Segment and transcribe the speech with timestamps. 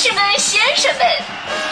[0.00, 1.04] 士们、先生们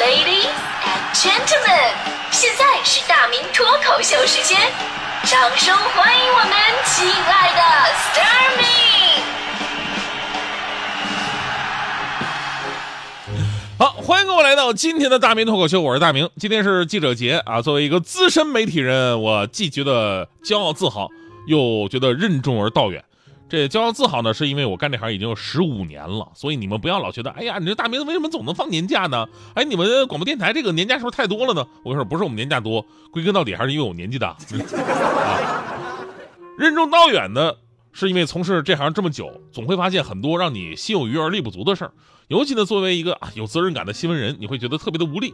[0.00, 0.50] ，Ladies
[0.82, 1.92] and Gentlemen，
[2.32, 4.58] 现在是大明脱口秀时间，
[5.22, 6.50] 掌声欢迎我们
[6.86, 7.62] 亲爱的
[7.94, 8.64] s t a r m y
[13.78, 16.28] 好，欢迎各位来到今天的大明脱口秀，我是大明。
[16.36, 21.08] 今天是记者节啊，作为一个资深媒体人，我既觉得骄傲自豪，
[21.46, 23.04] 又觉得任重而道远。
[23.48, 29.26] 这骄傲自豪呢，是因为我干这行已经有十五年了，所以你们不要老觉得，哎呀，你这大明为什么总能放年假呢？
[29.54, 31.64] 哎，你们广播电台这个年假是不是太多了呢？
[31.84, 34.30] 我跟你说，不是我们年假多，归根到底还是因为我年纪大。
[34.74, 36.04] 啊，
[36.58, 37.52] 任重道远呢
[37.92, 41.92] 是因为从事这行这么久，总会发现很多让你心有余而力不足的事儿。
[42.26, 45.32] 尤其呢，作为一个啊有责任感的新闻人，你会觉得特别的无力。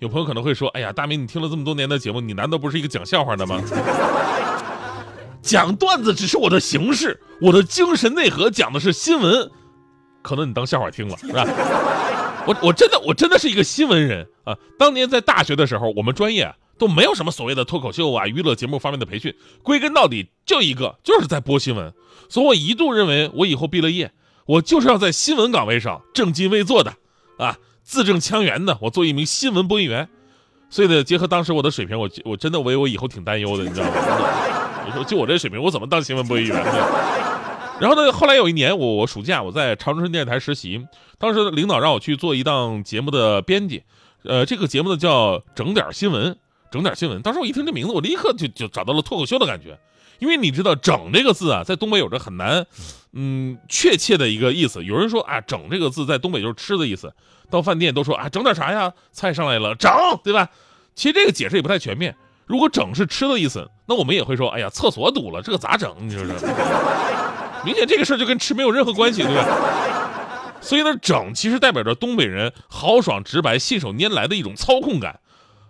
[0.00, 3.58] 有朋友可能会说，哎呀，大明，你听了这么多年的节目，你难道不是一个讲笑话的吗？
[5.44, 9.50] 讲段子只是我的形式，我的精神内核讲的是新闻，
[10.22, 11.46] 可能你当笑话听了，是吧？
[12.48, 14.56] 我我真的我真的是一个新闻人啊！
[14.78, 21.92] 当年在大学的时候，我们专业都没有什么所谓的脱口秀啊、娱乐节目方面的培训，归根到底就一个，就是在播新闻。
[22.28, 24.12] 所以我一度认为，我以后毕了业，
[24.46, 26.94] 我就是要在新闻岗位上正襟危坐的
[27.38, 30.08] 啊，字正腔圆的，我做一名新闻播音员。
[30.70, 33.92] 所以呢，结合当时我的水平，我我真的为我以后挺担忧的，你知道吗？
[34.86, 36.72] 我说就我这水平，我怎么当新闻播音员呢？
[37.80, 40.86] 然后呢，后来有一年，我我暑假我在长春电视台实习，
[41.18, 43.82] 当时领导让我去做一档节目的编辑，
[44.22, 46.36] 呃，这个节目呢叫整点新闻，
[46.70, 47.20] 整点新闻。
[47.22, 49.78] 当时我一听这名字，我立刻就就找到了脱口秀的感觉，
[50.20, 52.64] 因为你知道“整”这个字啊，在东北有着很难，
[53.12, 54.84] 嗯，确切的一个意思。
[54.84, 57.12] 有人说啊，“整”这个字在东北就是吃的意思，
[57.50, 58.92] 到饭店都说啊，整点啥呀？
[59.10, 59.90] 菜上来了，整，
[60.22, 60.48] 对吧？
[60.94, 62.14] 其实这个解释也不太全面。
[62.46, 65.94] 如果整是吃的意思，那我们也会说，哎呀，厕所堵了，这个咋整？
[66.00, 66.34] 你说说，
[67.64, 69.46] 明显这个事儿就跟吃没有任何关系，对吧？
[70.60, 75.20] 所以呢，整其实代表着东北人豪爽直白、信手拈来的一种操控感，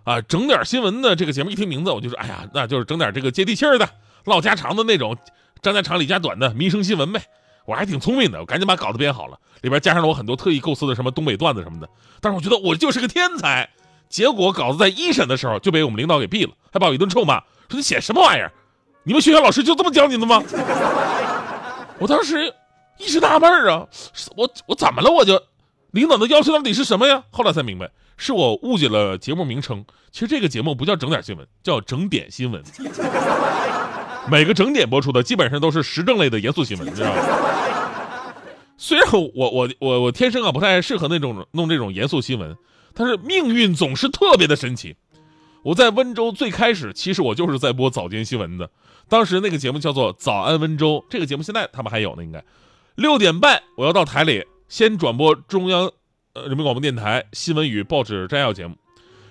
[0.05, 3.89] 啊，整点新闻的这个节目一听名字，我就说，哎呀，那就是整点这个接地气儿的、
[4.23, 5.17] 唠家常的那种，
[5.61, 7.21] 张家长李家短的民生新闻呗。
[7.65, 11.89] 我还挺聪明的，我赶紧把稿子编好了，里边加上了我很多特意构思的什么东北段子什么的。
[12.21, 13.69] 但是我觉得我就是个天才。
[14.07, 18.51] 结果稿子在一审的时候就被我们领导给毙了，还把我一顿臭骂，说你写什么玩意儿？
[19.03, 20.41] 你们学校老师就这么教你的吗？
[21.99, 22.53] 我当时
[22.97, 23.87] 一时纳闷啊，
[24.35, 25.11] 我我怎么了？
[25.11, 25.41] 我就
[25.91, 27.23] 领导的要求到底是什么呀？
[27.31, 29.85] 后来才明白，是我误解了节目名称。
[30.11, 32.63] 其实这个节目不叫整点新闻，叫整点新闻。
[34.29, 37.21] 每个整点播出的基本上都是时政类的严肃新闻，你知道吗？
[38.77, 42.57] 虽然我我我我天生啊不太适合那种弄这种严肃新闻。
[42.97, 44.95] 但是命运总是特别的神奇。
[45.65, 48.69] 我在温州最开始，其实我就是在播早间新闻的。
[49.09, 52.43] 当时那个节目叫做《早安温州》，这个节目现在他们还有呢，应该。
[52.93, 55.91] 六点半我要到台里先转播中央
[56.33, 58.75] 呃人民广播电台新闻与报纸摘要节目，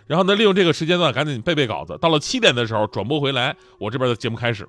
[0.09, 1.97] 然后呢利用这个时间段赶紧背背稿子。
[2.01, 4.69] 到了七点的时候转播回来，我这边的节目开始。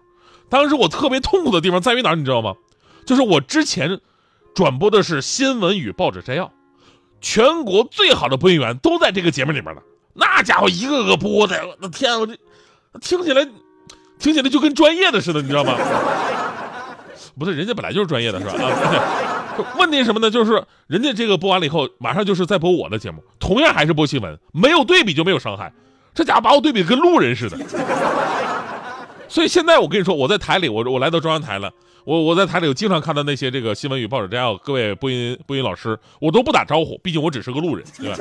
[0.49, 2.53] 当时我特别痛苦的地方在于哪儿，你知道吗？
[3.07, 3.99] 就是我之前
[4.53, 6.53] 转播的是新闻与报纸摘要。
[7.21, 9.81] 全国最好的播音员都在这个节目里面呢，
[10.15, 12.35] 那家伙一个个播的，我的天，我这
[13.01, 13.45] 听起来
[14.17, 15.75] 听起来就跟专业的似的，你知道吗？
[17.37, 18.53] 不是，人家本来就是专业的，是吧？
[18.53, 20.31] 啊， 问题什么呢？
[20.31, 25.71] 就是人家这个播完了以后，马上就是在播我的节目，同样还是播新闻，没有对比就没有伤害。
[26.13, 27.57] 这家伙把我对比跟路人似的。
[29.27, 31.69] 所以现在我跟你说，我在台里，我我来到中央台了。
[32.05, 38.15] 我我在台里，我经常看到那些这个新闻与报纸摘要，各位播音播音老师，我都不打招呼，毕竟我只是个路人，对吧？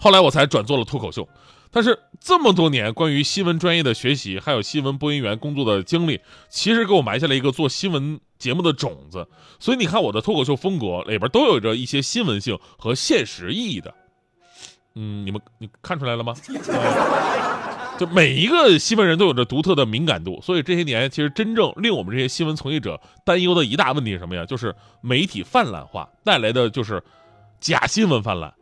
[0.00, 1.28] 后来我才转做了脱口秀，
[1.70, 6.18] 但是这么多年关于新闻专业的学习，还有新闻播音员工作的经历，
[6.48, 9.28] 其实给我埋下了一个做新闻节目的种子。
[9.58, 13.94] 所以你看我的脱口秀风格里边都有着一些新闻性和现实意义的。
[14.94, 16.34] 嗯，你们你看出来了吗？
[17.98, 24.46] 就每一个新闻人都有着独特的敏感度，所以这些年其实真正令我们这些新闻从业者担忧的一大问题是什么呀？
[24.46, 27.02] 就是媒体泛滥化带来的就是
[27.60, 28.54] 假新闻泛滥。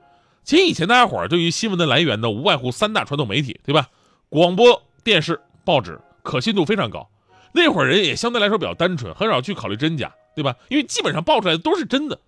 [0.49, 3.87] 其实以前大家伙儿对于新闻的来源呢，无外乎三大传统媒体，对吧？
[4.31, 7.07] 广播电视、报纸，可信度非常高。
[7.53, 10.57] 那会儿人也相对来说比较单纯，很少去考虑真假，对吧？
[10.71, 12.19] 因为基本上报出来的都是真的。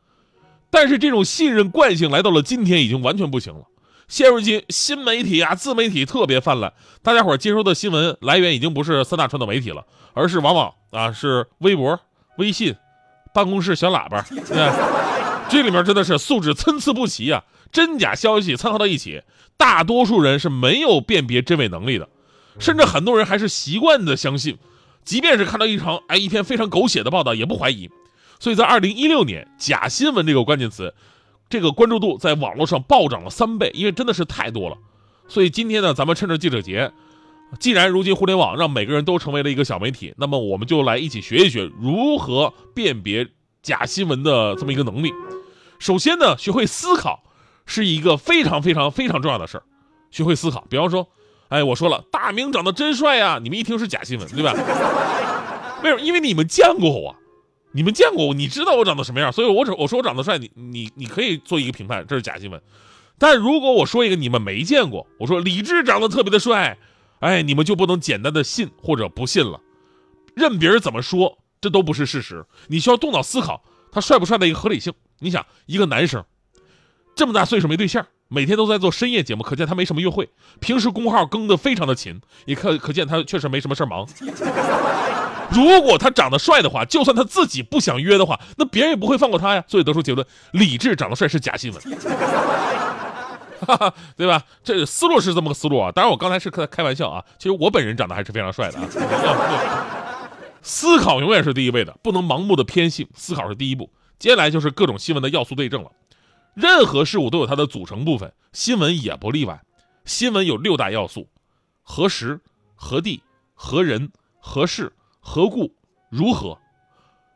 [0.69, 3.63] 但是这种信任惯性来到了今天，已经完全不行了。
[4.07, 11.99] 现如今，新媒体啊、自媒体特别泛滥，大家伙儿接收的新闻来源已经不是三大传统媒体了，而是往往啊是微博、
[12.37, 12.77] 微信、
[13.33, 14.23] 办公室小喇叭，
[15.49, 19.23] 这里面真的是素质参差不齐啊，真假消息掺和到一起，
[19.57, 22.09] 大多数人是没有辨别真伪能力的，
[22.59, 24.59] 甚至很多人还是习惯的相信，
[25.05, 27.91] 即便是看到一场哎一篇非常狗血的报道也不怀疑，
[28.39, 30.95] 所以在二零一六年，假新闻这个关键词。
[31.49, 34.77] 这个关注度在网络上暴涨了三倍，因为真的是太多了。
[35.27, 36.93] 所以今天呢，咱们趁着记者节，
[37.59, 43.27] 既然如今互联网让每个人都成为了一个小媒体，那么我们就来一起学一学如何辨别
[43.65, 45.13] 假新闻的这么一个能力。
[45.81, 47.25] 首先呢，学会思考
[47.71, 49.63] 是一个非常非常非常重要的事儿。
[50.11, 51.09] 学会思考，比方说，
[51.49, 54.53] 哎，我说了，大明长得真帅呀，你们一听是假新闻，对吧？
[55.83, 56.01] 为什么？
[56.03, 57.15] 因为你们见过我，
[57.73, 62.61] 你们见过我，你知道我长得什么样，所以我只我说我长得帅，你你你可以做一个评判，这是假新闻。
[63.19, 66.77] 但如果我说一个你们没见过，我说李志长得特别的帅，
[67.21, 69.61] 哎，你们就不能简单的信或者不信了，
[70.35, 72.45] 任别人怎么说，这都不是事实。
[72.67, 73.63] 你需要动脑思考，
[73.93, 74.93] 他帅不帅的一个合理性。
[75.21, 76.25] 你想，一个男生
[77.21, 80.27] 这么大岁数没对象，每天都在做深夜节目，可见他没什么约会。
[80.59, 84.09] 平时公号更的非常的勤，也可可见他确实没什么事儿忙。
[85.51, 89.63] 如果他长得帅的话，就算他自己不想约的话，那别人也不会放过他呀。
[89.69, 91.83] 所以得出结论，李智长得帅是假新闻，
[94.17, 94.43] 对吧？
[94.65, 95.93] 这思路是这么个思路啊。
[95.93, 97.23] 当然，我刚才是开开玩笑啊。
[97.39, 98.89] 其实我本人长得还是非常帅的啊。
[100.63, 103.91] 思考永远是第一位的，不能盲目的偏信，思考是第一步。
[104.19, 105.91] 接下来就是各种新闻的要素对证了。
[106.55, 109.61] 任何事物都有它的组成部分，新闻也不例外。
[110.05, 111.29] 新闻有六大要素：
[111.83, 112.41] 何时、
[112.75, 113.23] 何地、
[113.55, 115.73] 何人、何事、何故、
[116.11, 116.59] 如何。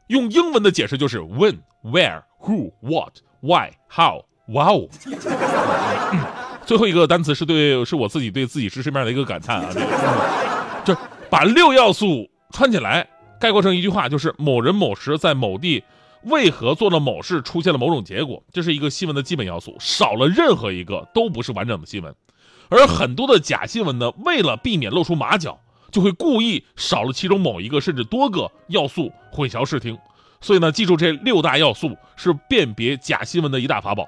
[0.09, 4.89] 用英文的解释就是 when、where、who、what、why、how、wow。
[6.67, 9.71] 最后一个单词是对，是我自己对自己知识面的一个感叹啊，
[10.85, 11.01] 就是
[11.31, 13.09] 把六要素串起来，
[13.39, 15.85] 概括成一句话，就是某人某时在某地。
[16.25, 18.43] 为何做了某事出现了某种结果？
[18.53, 22.15] 这是一个新闻的基本要素，少了任何一个都不是完整的新闻。
[22.71, 25.61] 而很多的假新闻呢，为了避免露出马脚，
[25.93, 29.99] 就会故意少了其中某一个甚至多个要素，混淆视听。
[30.41, 34.07] 所以呢，记住这六大要素是辨别假新闻的一大法宝。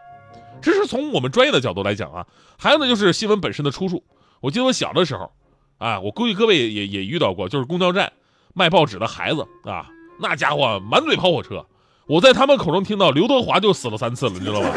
[0.63, 2.27] 这是从我们专业的角度来讲啊。
[2.59, 4.03] 还有呢，就是新闻本身的出处。
[4.41, 5.31] 我记得我小的时候，
[5.77, 8.13] 啊，我估计各位也也遇到过，就是公交站
[8.55, 11.67] 卖报纸的孩子啊，那家伙满嘴跑火车。
[12.07, 14.71] 我在他们口中听到刘德华就死了三次了，你知道吗？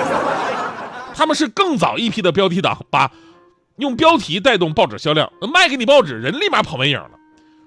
[1.13, 3.11] 他们是更早一批的标题党，把
[3.77, 7.11] 用标题带动报纸销量，卖给你报纸，人立马跑没影了。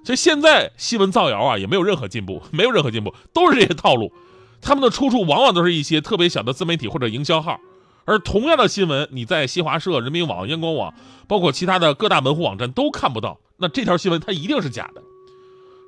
[0.04, 4.12] 所以现在新闻造谣啊，也没有任何进步，没有任何进步，都是这些套路。
[4.60, 7.60] 他们的出处往往都是一些特别小的自媒体或者营销号，
[8.04, 10.92] 而同样的新闻，你在新华社、人民网、央广网，
[11.28, 13.38] 包括其他的各大门户网站都看不到。
[13.58, 15.02] 那这条新闻它一定是假的。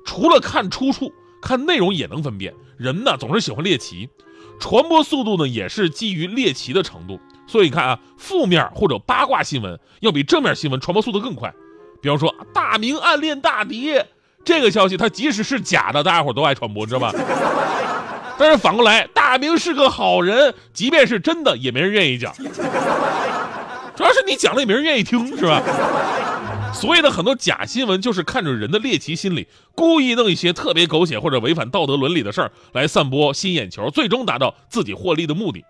[0.05, 1.11] 除了看出处。
[1.45, 4.09] 看内容也能分辨，人呢总是喜欢猎奇，
[4.59, 7.19] 传播速度呢也是基于猎奇的程度。
[7.45, 11.53] 所以你看啊，负面或者八卦新闻要比正面新闻传播速度更快。
[12.01, 13.93] 比方说大明暗恋大迪
[14.43, 17.13] 这个消息，它即使是假的，大家伙都爱传播，知道吧？
[18.39, 22.33] 但是反过来，大明是个好人，即便是真的，也没人愿意讲。
[23.95, 25.61] 主要是你讲了也没人愿意听，是吧？
[26.75, 35.63] 所谓的很多假新闻，就是看着人的猎奇心理，故意弄一些特别狗血或者违反道德伦理的事儿来散播吸眼球，最终达到自己获利的目的。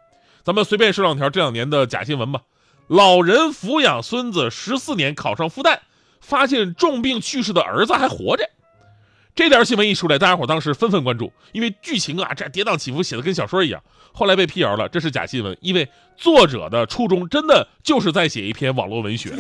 [0.43, 2.41] 咱们随便说两条这两年的假新闻吧。
[2.87, 5.79] 老人抚养孙子十四年，考上复旦，
[6.19, 8.49] 发现重病去世的儿子还活着。
[9.35, 13.81] 这条新闻一出来，大家伙当时纷纷关注，因为剧情啊这跌宕起伏，写的跟小说一样。
[14.11, 19.31] 后来被辟谣了，这是假新闻，因为作者的初衷真的就是在写一篇网络文学。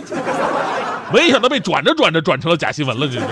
[1.13, 3.25] 没想到被转着转着转成了假新闻了，这是。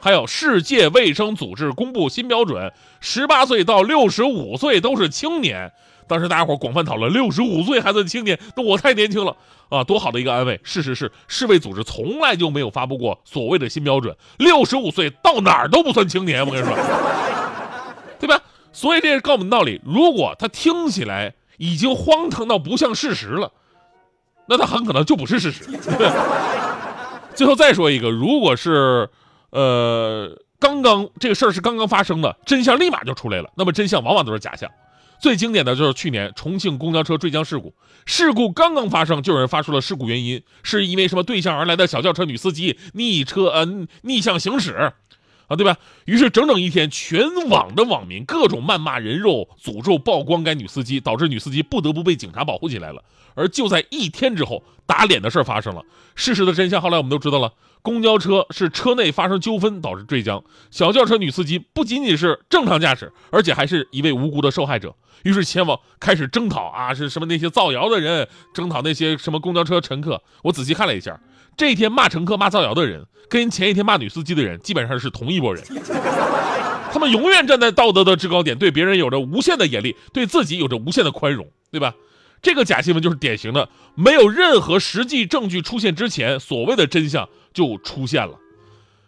[0.00, 5.72] 还有世界卫生组织公布新标准，十八岁到六十五岁都是青年。
[6.08, 9.36] 当时大家伙广泛讨论，六十五岁还算青年，那我太年轻了
[9.68, 9.84] 啊！
[9.84, 10.60] 多好的一个安慰。
[10.64, 16.44] 事实是，世卫组织从来就没有发布过所谓的新标准，六十五岁到哪儿都不算青年。
[16.44, 16.76] 我跟你说，
[18.18, 18.40] 对吧？
[18.72, 23.52] 所以这是告诉我们道理：如果他听起来已经荒唐到不像事实了。
[24.46, 25.64] 那他很可能就不是事实。
[27.34, 29.08] 最后再说一个，如果是，
[29.50, 34.70] 呃，刚刚这个事儿是刚刚发生的，真相立马就出来了，那么真相往往都是假象。
[35.18, 37.72] 最经典的就是去年重庆公交车坠江事故，
[38.04, 43.66] 事故刚刚发生，就有人发出了事故原因，是因为什么对向而来的小轿车女司机逆车呃
[44.02, 44.92] 逆向行驶。
[45.52, 45.76] 啊，对吧？
[46.06, 53.04] 于是整整一天，全网的网民各种谩骂人肉、诅咒、曝光该女司机，导致女司机不得不被警察保护起来了。
[53.34, 55.82] 而就在一天之后，打脸的事儿发生了。
[56.14, 64.94] 事实的真相后来我们都知道了：公交车是车内发生纠纷导致坠江，小轿车女司机不仅仅是正常驾驶，而且还是一位无辜的受害者。
[65.24, 70.22] 于是前往开始征讨啊，是什么那些造谣的人，征讨那些什么公交车乘客。
[70.42, 71.20] 我仔细看了一下。
[71.56, 75.64] 这一天骂乘客、骂造谣的人，跟前一天骂女司机的人基本上是同一拨人。
[76.92, 81.46] 他们永远站在道德的制高点，对别人有着无限的严厉，对自己有着无限的宽容。
[81.70, 81.94] 对吧？
[82.42, 88.38] 这个假新闻就是典型的，没有任何实际证据出现之前，所谓的真相就出现了。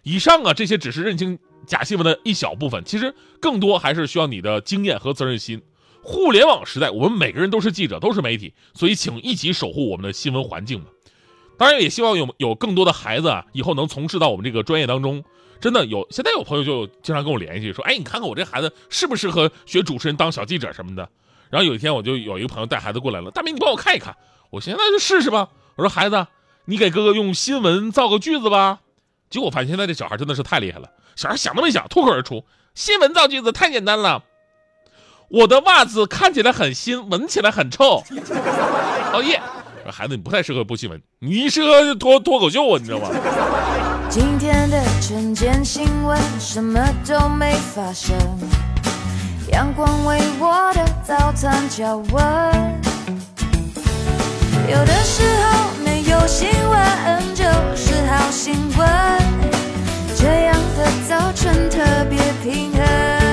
[0.02, 5.60] 以上啊，这些只是认清假新闻的一小部分，其实更多还是需要你的经验和责任心。
[6.02, 10.86] 互联网时代，我们每个人都是记者，都是媒体，所以请一起守护我们的新闻环境吧。
[11.56, 15.24] 当然，也希望有有更多的孩子啊，以后能从事到我们这个专业当中。
[15.60, 21.08] 真的有，现在有朋友就经常跟我联系，说：“哎，你看看我这孩子适不适合学主持人当小记者什么的。”
[21.48, 24.14] 然后有一天，我就有一个朋友带孩子过来了，大明，你帮我看一看。
[24.50, 25.48] 我现在就试试吧。
[25.76, 26.26] 我说：“孩子，
[26.66, 28.80] 你给哥哥用新闻造个句子吧。”
[29.30, 32.44] 结果发现现在这小孩真的是太厉害了，小孩想都没想，脱口而出
[32.74, 34.22] ：“新闻造句子太简单了。”
[35.30, 38.04] 我的袜子看起来很新，闻起来很臭。
[39.12, 39.40] 哦耶！
[39.90, 43.08] 孩子，你不太适合播新闻，你适合脱脱口秀啊，你知道吗？
[44.08, 48.16] 今天的晨间新闻什么都没发生，
[49.50, 52.14] 阳光为我的早餐加温。
[54.66, 57.44] 有的时候没有新闻就
[57.76, 58.88] 是好新闻，
[60.16, 63.23] 这样的早晨特别平衡。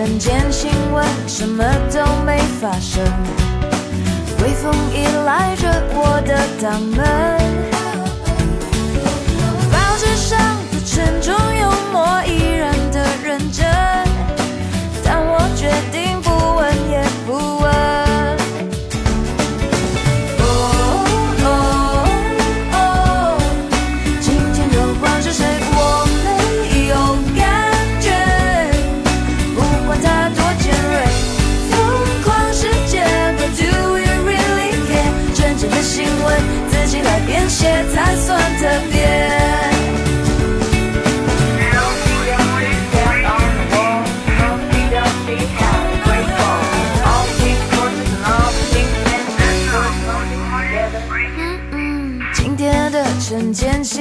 [0.00, 3.04] 人间新闻什么都没发生，
[4.42, 7.39] 微风依赖着我的大门，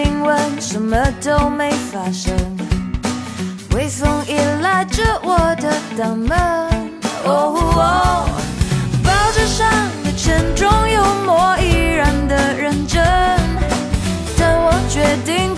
[0.02, 2.34] 新闻什么都没发生，
[3.76, 6.32] 微风依赖着我的大门。
[7.26, 8.26] 哦，
[9.04, 9.70] 报纸上
[10.06, 13.04] 的沉重幽默依然的认真，
[14.38, 15.54] 但我决定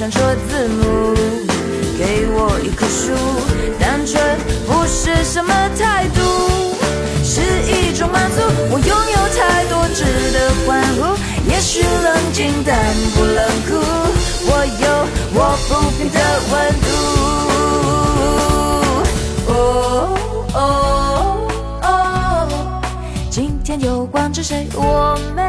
[0.00, 1.14] 闪烁字幕，
[1.98, 3.12] 给我一棵树，
[3.78, 4.18] 单纯
[4.66, 6.22] 不是什么态度，
[7.22, 8.40] 是一种满足。
[8.70, 10.02] 我拥有太多值
[10.32, 11.14] 得欢呼，
[11.50, 12.74] 也许冷静但
[13.14, 13.76] 不冷酷。
[14.46, 14.88] 我有
[15.34, 15.38] 我
[15.68, 16.18] 不变的
[16.50, 16.88] 温度。
[19.52, 19.52] 哦
[20.54, 20.58] 哦
[21.82, 22.48] 哦，
[23.30, 24.66] 今天又光着谁？
[24.74, 25.42] 我没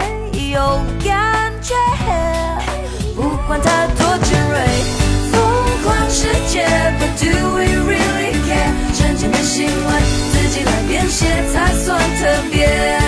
[9.62, 10.01] 今晚
[10.32, 13.00] 自己来编写才算特别。